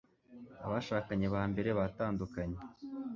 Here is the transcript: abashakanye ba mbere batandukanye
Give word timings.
abashakanye 0.65 1.27
ba 1.33 1.41
mbere 1.51 1.69
batandukanye 1.79 2.59